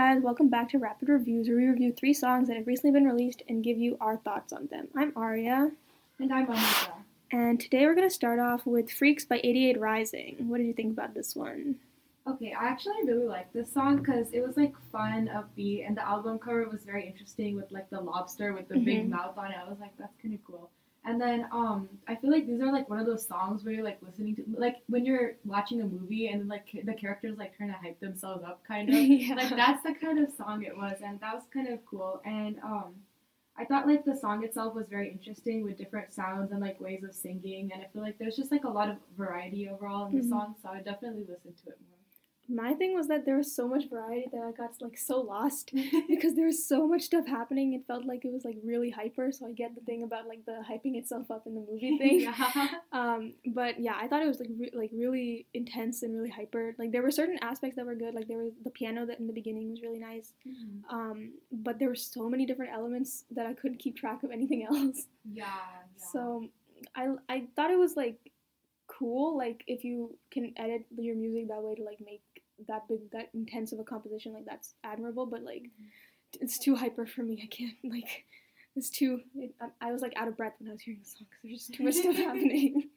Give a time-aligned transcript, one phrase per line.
[0.00, 3.06] guys, welcome back to Rapid Reviews, where we review three songs that have recently been
[3.06, 4.88] released and give you our thoughts on them.
[4.96, 5.72] I'm Aria,
[6.18, 6.94] And I'm Monica.
[7.30, 10.36] and today we're going to start off with Freaks by 88 Rising.
[10.48, 11.74] What did you think about this one?
[12.26, 16.08] Okay, I actually really like this song because it was like fun, upbeat, and the
[16.08, 19.10] album cover was very interesting with like the lobster with the big Mhm.
[19.10, 19.58] mouth on it.
[19.62, 20.70] I was like, that's kind of cool.
[21.04, 23.84] And then um, I feel like these are like one of those songs where you're
[23.84, 27.70] like listening to like when you're watching a movie and like the characters like trying
[27.70, 28.94] to hype themselves up, kind of.
[29.00, 29.34] Yeah.
[29.34, 32.20] Like that's the kind of song it was, and that was kind of cool.
[32.24, 32.94] And um,
[33.56, 37.02] I thought like the song itself was very interesting with different sounds and like ways
[37.02, 40.16] of singing, and I feel like there's just like a lot of variety overall in
[40.16, 40.28] the Mhm.
[40.28, 41.99] song, so I definitely listened to it more.
[42.50, 45.70] My thing was that there was so much variety that I got like so lost
[46.08, 47.74] because there was so much stuff happening.
[47.74, 49.30] It felt like it was like really hyper.
[49.30, 52.20] So I get the thing about like the hyping itself up in the movie thing.
[52.22, 52.68] yeah.
[52.92, 56.74] Um, but yeah, I thought it was like re- like really intense and really hyper.
[56.78, 58.14] Like there were certain aspects that were good.
[58.14, 60.32] Like there was the piano that in the beginning was really nice.
[60.90, 64.64] Um, but there were so many different elements that I couldn't keep track of anything
[64.64, 65.06] else.
[65.32, 65.44] Yeah.
[65.44, 66.04] yeah.
[66.12, 66.48] So
[66.96, 68.16] I I thought it was like
[68.86, 69.36] cool.
[69.36, 72.22] Like if you can edit your music that way to like make
[72.68, 75.26] that big that intense of a composition, like that's admirable.
[75.26, 75.64] But like
[76.40, 77.40] it's too hyper for me.
[77.42, 78.24] I can't like
[78.76, 79.20] it's too.
[79.34, 81.40] It, I, I was like out of breath when I was hearing the song because
[81.42, 82.90] there's just too much stuff happening.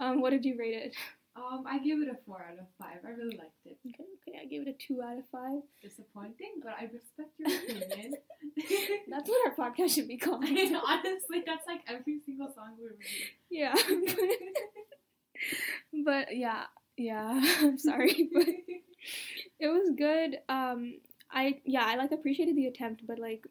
[0.00, 0.96] Um, what did you rate it?
[1.36, 2.98] um, I give it a four out of five.
[3.06, 3.78] I really liked it.
[3.86, 5.62] Okay, okay, I gave it a two out of five.
[5.82, 8.14] Disappointing, but I respect your opinion.
[9.08, 10.44] That's what our podcast should be called.
[10.44, 13.26] I know, honestly, that's like every single song we review.
[13.50, 13.74] Yeah.
[16.04, 16.64] but yeah,
[16.96, 17.40] yeah.
[17.60, 18.46] I'm sorry, but
[19.60, 20.38] it was good.
[20.48, 20.94] Um,
[21.30, 23.44] I yeah, I like appreciated the attempt, but like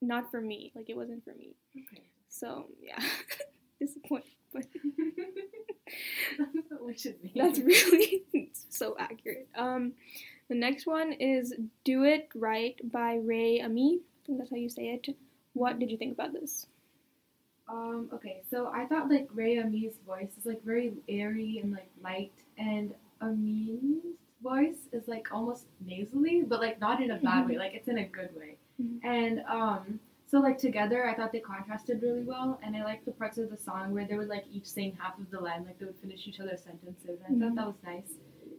[0.00, 0.72] not for me.
[0.74, 1.54] Like it wasn't for me.
[1.76, 2.02] okay.
[2.28, 3.02] So yeah,
[3.80, 4.30] disappointed.
[4.52, 4.66] But
[7.34, 8.24] That's really
[8.68, 9.48] so accurate.
[9.56, 9.92] Um,
[10.48, 14.00] the next one is "Do It Right" by Ray Ami.
[14.02, 15.16] I think that's how you say it.
[15.54, 16.66] What did you think about this?
[17.68, 21.88] Um, okay, so I thought like Ray Amin's voice is like very airy and like
[22.02, 24.04] light, and Amin's
[24.50, 27.98] voice is like almost nasally, but like not in a bad way, like it's in
[27.98, 28.52] a good way.
[28.82, 28.98] Mhm.
[29.02, 30.00] And um,
[30.30, 33.50] so like together, I thought they contrasted really well, and I liked the parts of
[33.50, 36.00] the song where they would like each sing half of the line, like they would
[36.06, 37.40] finish each other's sentences, and I Mhm.
[37.40, 38.12] thought that was nice.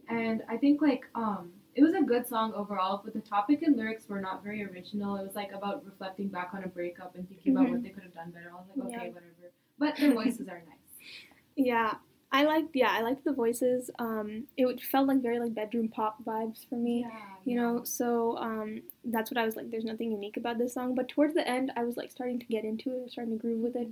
[0.08, 3.76] And I think like um, it was a good song overall, but the topic and
[3.76, 5.10] lyrics were not very original.
[5.20, 7.72] It was like about reflecting back on a breakup and thinking about Mhm.
[7.72, 8.50] what they could have done better.
[8.52, 9.12] I was like, okay, Yeah.
[9.16, 9.46] whatever.
[9.82, 10.84] But their voices are nice.
[11.70, 11.94] Yeah,
[12.38, 12.74] I liked.
[12.74, 13.90] Yeah, I liked the voices.
[13.98, 16.96] Um, it felt like very like bedroom pop vibes for me.
[17.00, 17.10] Yeah,
[17.44, 19.70] You know, so um, that's what I was like.
[19.70, 22.46] There's nothing unique about this song, but towards the end, I was like starting to
[22.46, 23.88] get into it, starting to groove with it.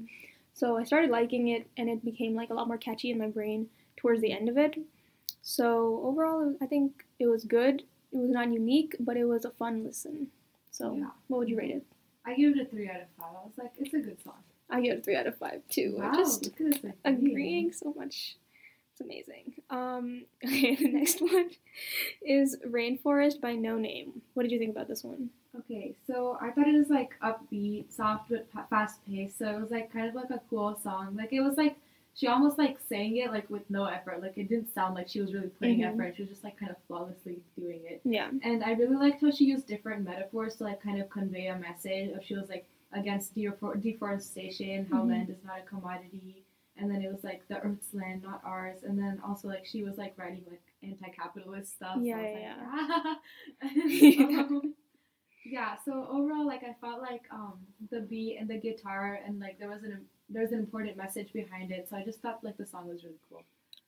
[0.52, 3.28] So I started liking it, and it became like a lot more catchy in my
[3.28, 4.74] brain towards the end of it.
[5.42, 7.82] So overall, I think it was good.
[8.12, 10.28] It was not unique, but it was a fun listen.
[10.70, 11.10] So Yeah.
[11.28, 11.84] what would you rate it?
[12.26, 13.34] I give it a three out of five.
[13.42, 14.42] I was like, it's a good song.
[14.74, 15.94] I give it a three out of five too.
[15.98, 18.36] Wow, just look at this like, agreeing so much.
[18.92, 19.54] It's amazing.
[19.70, 21.50] Um, okay, the next one
[22.22, 24.12] is Rainforest by Noname.
[24.34, 25.30] What did you think about this one?
[25.58, 29.38] Okay, so I thought it was like upbeat, soft but fast paced.
[29.38, 31.16] So it was like kind of like a cool song.
[31.16, 31.76] Like it was like
[32.16, 34.20] she almost like sang it like with no effort.
[34.22, 35.92] Like it didn't sound like she was really putting Mhm.
[35.94, 36.14] effort.
[36.16, 38.00] She was just like kind of flawlessly doing it.
[38.04, 38.30] Yeah.
[38.42, 41.58] And I really liked how she used different metaphors to like kind of convey a
[41.58, 42.10] message.
[42.16, 45.08] Of she was like against defor- deforestation, how Mhm.
[45.10, 46.44] land is not a commodity,
[46.76, 48.82] and then it was like the Earth's land, not ours.
[48.84, 51.98] And then also like she was like writing like anti-capitalist stuff.
[52.00, 53.14] Yeah, so I was yeah,
[53.62, 54.38] like, yeah.
[54.40, 54.74] um,
[55.44, 55.76] yeah.
[55.84, 57.58] So overall, like I felt like um
[57.90, 61.70] the beat and the guitar and like there was an there's an important message behind
[61.70, 61.88] it.
[61.88, 63.42] So I just thought like the song was really cool.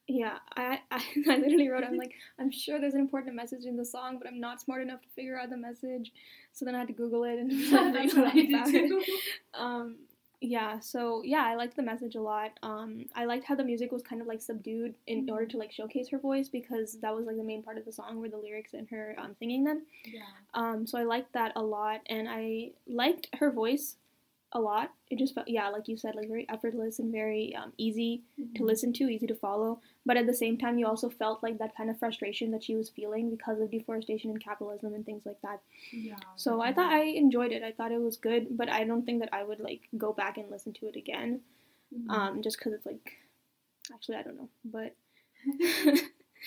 [0.09, 3.77] Yeah, I, I, I literally wrote, I'm like, I'm sure there's an important message in
[3.77, 6.13] the song, but I'm not smart enough to figure out the message.
[6.53, 7.51] So then I had to Google it and
[7.95, 9.09] That's what I did found it.
[9.55, 9.97] Um,
[10.43, 12.53] yeah, so yeah, I liked the message a lot.
[12.63, 15.31] Um, I liked how the music was kind of like subdued in Mhm.
[15.33, 17.91] order to like showcase her voice because that was like the main part of the
[17.93, 19.87] song were the lyrics and her um, singing them.
[20.05, 20.21] Yeah.
[20.55, 23.97] Um, so I liked that a lot, and I liked her voice
[24.57, 24.91] a lot.
[25.11, 28.23] It just felt, yeah, like you said, like very effortless and very um, easy
[28.57, 29.81] to listen to, easy to follow.
[30.05, 32.75] But at the same time, you also felt like that kind of frustration that she
[32.75, 35.61] was feeling because of deforestation and capitalism and things like that.
[35.93, 36.17] Yeah.
[36.37, 37.63] So I thought I enjoyed it.
[37.63, 40.39] I thought it was good, but I don't think that I would like go back
[40.39, 41.41] and listen to it again.
[41.95, 42.11] Mhm.
[42.11, 43.13] Um, just because it's like,
[43.93, 44.95] actually, I don't know, but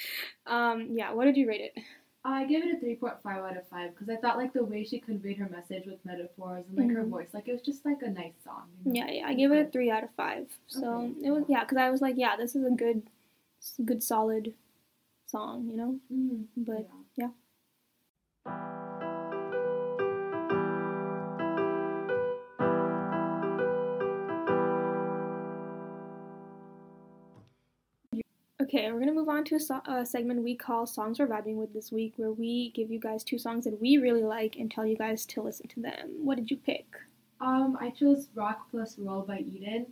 [0.48, 1.14] um, yeah.
[1.14, 1.84] What did you rate it?
[2.26, 4.64] I gave it a three point five out of five because I thought like the
[4.64, 7.10] way she conveyed her message with metaphors and like her Mhm.
[7.10, 8.70] voice, like it was just like a nice song.
[8.84, 9.00] you know?
[9.06, 9.28] Yeah, yeah.
[9.28, 10.48] I gave it a three out of five.
[10.68, 11.28] So Okay.
[11.28, 13.04] it was yeah, because I was like, yeah, this is a good,
[13.86, 14.54] good solid
[15.28, 16.00] song, you know.
[16.12, 16.48] Mhm.
[16.58, 17.30] But Yeah.
[28.70, 31.56] Okay, we're gonna move on to a, so- a segment we call "Songs We're Vibing
[31.56, 34.70] with" this week, where we give you guys two songs that we really like and
[34.70, 36.24] tell you guys to listen to them.
[36.24, 36.86] What did you pick?
[37.42, 39.88] Um, I chose Rock Plus Roll by Eden.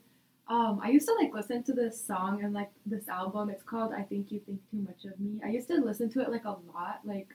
[0.47, 3.49] Um, I used to like listen to this song and like this album.
[3.49, 5.39] It's called I Think You Think Too Much of Me.
[5.43, 7.29] I used to listen to it like a lot, like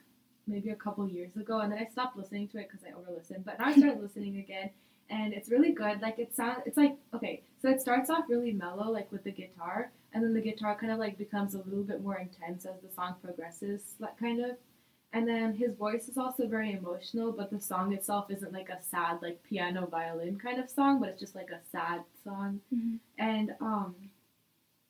[0.47, 3.43] maybe a couple years ago, and then I stopped listening to it because I overlistened.
[3.43, 4.69] But now I started listening again,
[5.13, 6.01] and it's really good.
[6.01, 9.31] Like it sounds, it's like okay, so it starts off really mellow, like with the
[9.31, 12.75] guitar, and then the guitar kind of like becomes a little bit more intense as
[12.81, 14.51] the song progresses, like kind of.
[15.15, 18.81] And then his voice is also very emotional, but the song itself isn't like a
[18.81, 22.59] sad, like piano violin kind of song, but it's just like a sad song.
[22.73, 22.97] Mhm.
[23.19, 23.93] And um,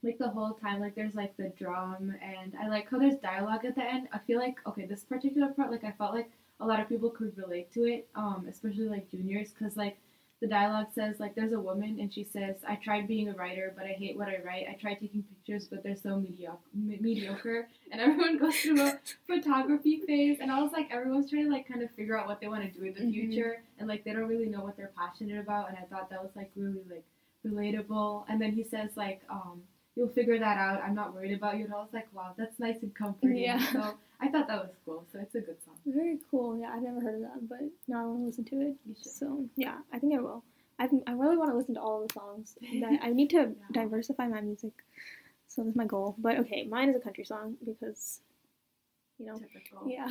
[0.01, 3.65] like the whole time, like there's like the drum, and I like how there's dialogue
[3.65, 4.07] at the end.
[4.13, 7.09] I feel like okay, this particular part, like I felt like a lot of people
[7.09, 9.97] could relate to it, um, especially like juniors, because like
[10.43, 13.73] the dialogue says like there's a woman and she says I tried being a writer
[13.77, 14.65] but I hate what I write.
[14.69, 17.67] I tried taking pictures but they're so mediocre, me- mediocre.
[17.91, 21.65] and everyone goes through a photography phase and I was like everyone's trying to like
[21.67, 23.13] kind of figure out what they want to do in the Mhm.
[23.13, 26.21] future and like they don't really know what they're passionate about and I thought that
[26.21, 27.05] was like really like
[27.47, 28.25] relatable.
[28.29, 29.61] And then he says like um
[29.95, 30.81] you'll figure that out.
[30.83, 31.65] I'm not worried about you.
[31.65, 33.37] And I was like wow that's nice and comforting.
[33.37, 33.59] Yeah.
[33.71, 35.05] So I thought that was cool.
[35.11, 35.75] So it's a good song.
[35.85, 36.57] Very cool.
[36.57, 38.75] Yeah, I've never heard of that, but now I want to listen to it.
[38.87, 39.11] You should.
[39.11, 40.43] So yeah, I think I will.
[40.79, 42.57] I I really want to listen to all of the songs.
[42.81, 44.73] That I need to diversify my music.
[45.47, 46.15] So that's my goal.
[46.17, 48.21] But okay, mine is a country song because,
[49.19, 49.87] you know, Typical.
[49.87, 50.07] yeah.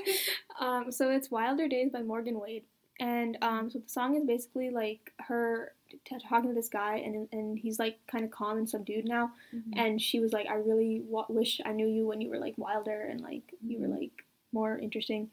[0.60, 2.64] um, so it's Wilder Days by Morgan Wade,
[3.00, 5.72] and um, so the song is basically like her
[6.04, 9.32] t- talking to this guy, and and he's like kind of calm and subdued now,
[9.54, 9.72] Mhm.
[9.76, 12.56] and she was like, I really w- wish I knew you when you were like
[12.58, 14.00] wilder and like you were Mhm.
[14.00, 15.30] like more interesting.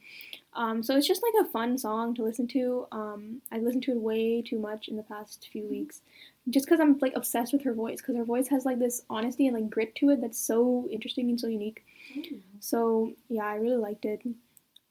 [0.54, 2.88] Um, so it's just like a fun song to listen to.
[2.92, 6.02] Um, I listened to it way too much in the past few weeks,
[6.50, 8.02] just because I'm like obsessed with her voice.
[8.02, 11.30] Because her voice has like this honesty and like grit to it that's so interesting
[11.30, 11.84] and so unique.
[12.18, 12.42] Ooh.
[12.60, 14.22] So yeah, I really liked it.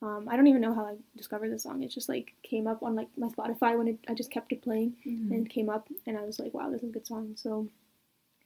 [0.02, 1.82] Um, I don't even know how I discovered this song.
[1.82, 4.62] It just like came up on like my Spotify when it, I just kept it
[4.62, 5.30] playing Mhm.
[5.30, 7.32] and it came up, and I was like, wow, this is a good song.
[7.36, 7.68] So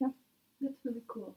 [0.01, 0.09] yeah,
[0.61, 1.35] That's really cool.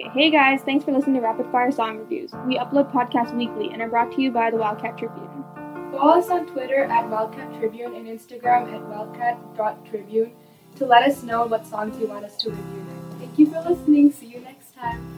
[0.00, 2.32] Hey guys, thanks for listening to Rapid Fire Song Reviews.
[2.46, 5.44] We upload podcasts weekly and are brought to you by the Wildcat Tribune.
[5.90, 10.30] Follow us on Twitter at Wildcat Tribune and Instagram at wildcat.tribune
[10.76, 12.86] to let us know what songs you want us to review.
[13.18, 14.12] Thank you for listening.
[14.12, 15.17] See you next time.